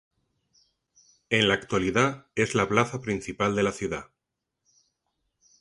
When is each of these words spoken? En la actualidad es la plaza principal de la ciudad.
En 1.29 1.47
la 1.47 1.53
actualidad 1.53 2.25
es 2.33 2.55
la 2.55 2.67
plaza 2.67 3.01
principal 3.01 3.55
de 3.55 3.61
la 3.61 3.71
ciudad. 3.71 4.09